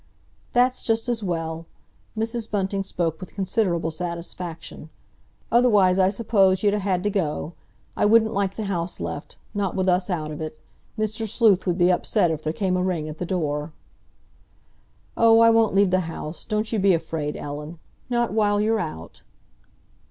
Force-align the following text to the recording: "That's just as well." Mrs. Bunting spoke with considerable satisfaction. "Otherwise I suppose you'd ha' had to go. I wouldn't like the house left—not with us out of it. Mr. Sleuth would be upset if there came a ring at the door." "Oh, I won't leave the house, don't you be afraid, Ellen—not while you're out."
"That's 0.53 0.81
just 0.81 1.07
as 1.07 1.21
well." 1.21 1.67
Mrs. 2.17 2.49
Bunting 2.49 2.81
spoke 2.81 3.19
with 3.19 3.35
considerable 3.35 3.91
satisfaction. 3.91 4.89
"Otherwise 5.51 5.99
I 5.99 6.09
suppose 6.09 6.63
you'd 6.63 6.73
ha' 6.73 6.77
had 6.81 7.03
to 7.03 7.11
go. 7.11 7.53
I 7.95 8.05
wouldn't 8.05 8.33
like 8.33 8.55
the 8.55 8.63
house 8.63 8.99
left—not 8.99 9.75
with 9.75 9.87
us 9.87 10.09
out 10.09 10.31
of 10.31 10.41
it. 10.41 10.57
Mr. 10.97 11.27
Sleuth 11.29 11.67
would 11.67 11.77
be 11.77 11.91
upset 11.91 12.31
if 12.31 12.43
there 12.43 12.51
came 12.51 12.75
a 12.75 12.83
ring 12.83 13.07
at 13.09 13.19
the 13.19 13.27
door." 13.27 13.73
"Oh, 15.15 15.39
I 15.41 15.51
won't 15.51 15.75
leave 15.75 15.91
the 15.91 15.99
house, 16.09 16.45
don't 16.45 16.71
you 16.73 16.79
be 16.79 16.95
afraid, 16.95 17.37
Ellen—not 17.37 18.33
while 18.33 18.59
you're 18.59 18.79
out." 18.79 19.21